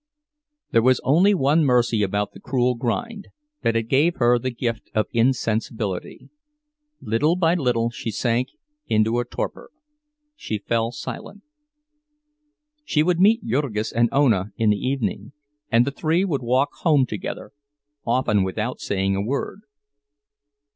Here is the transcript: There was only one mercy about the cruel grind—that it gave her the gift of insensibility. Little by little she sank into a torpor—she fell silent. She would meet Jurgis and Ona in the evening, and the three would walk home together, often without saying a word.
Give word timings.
There 0.71 0.81
was 0.81 0.99
only 1.03 1.35
one 1.35 1.63
mercy 1.63 2.01
about 2.01 2.31
the 2.33 2.39
cruel 2.39 2.73
grind—that 2.73 3.75
it 3.75 3.83
gave 3.83 4.15
her 4.15 4.39
the 4.39 4.49
gift 4.49 4.89
of 4.95 5.05
insensibility. 5.11 6.31
Little 6.99 7.35
by 7.35 7.53
little 7.53 7.91
she 7.91 8.09
sank 8.09 8.47
into 8.87 9.19
a 9.19 9.25
torpor—she 9.25 10.57
fell 10.57 10.91
silent. 10.91 11.43
She 12.83 13.03
would 13.03 13.19
meet 13.19 13.45
Jurgis 13.45 13.91
and 13.91 14.09
Ona 14.11 14.51
in 14.57 14.71
the 14.71 14.75
evening, 14.77 15.33
and 15.71 15.85
the 15.85 15.91
three 15.91 16.25
would 16.25 16.41
walk 16.41 16.69
home 16.79 17.05
together, 17.05 17.51
often 18.03 18.41
without 18.43 18.79
saying 18.79 19.15
a 19.15 19.21
word. 19.21 19.61